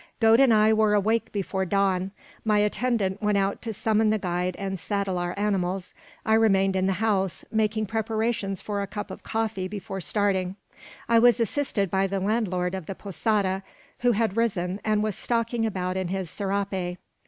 Gode 0.19 0.39
and 0.39 0.51
I 0.51 0.73
were 0.73 0.95
awake 0.95 1.31
before 1.31 1.63
dawn. 1.63 2.09
My 2.43 2.57
attendant 2.57 3.21
went 3.21 3.37
out 3.37 3.61
to 3.61 3.71
summon 3.71 4.09
the 4.09 4.17
guide 4.17 4.55
and 4.55 4.79
saddle 4.79 5.19
our 5.19 5.37
animals. 5.37 5.93
I 6.25 6.33
remained 6.33 6.75
in 6.75 6.87
the 6.87 6.93
house, 6.93 7.45
making 7.51 7.85
preparations 7.85 8.61
for 8.61 8.81
a 8.81 8.87
cup 8.87 9.11
of 9.11 9.21
coffee 9.21 9.67
before 9.67 10.01
starting. 10.01 10.55
I 11.07 11.19
was 11.19 11.39
assisted 11.39 11.91
by 11.91 12.07
the 12.07 12.19
landlord 12.19 12.73
of 12.73 12.87
the 12.87 12.95
posada, 12.95 13.61
who 13.99 14.13
had 14.13 14.35
risen, 14.37 14.81
and 14.83 15.03
was 15.03 15.13
stalking 15.15 15.67
about 15.67 15.95
in 15.95 16.07
his 16.07 16.31
serape. 16.31 16.97